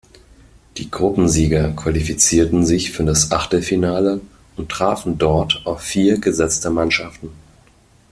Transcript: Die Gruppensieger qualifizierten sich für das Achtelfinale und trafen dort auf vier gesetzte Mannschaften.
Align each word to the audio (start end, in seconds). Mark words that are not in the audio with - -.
Die 0.77 0.89
Gruppensieger 0.89 1.69
qualifizierten 1.73 2.65
sich 2.65 2.89
für 2.89 3.03
das 3.05 3.31
Achtelfinale 3.31 4.19
und 4.57 4.67
trafen 4.71 5.19
dort 5.19 5.61
auf 5.65 5.81
vier 5.81 6.17
gesetzte 6.17 6.71
Mannschaften. 6.71 7.29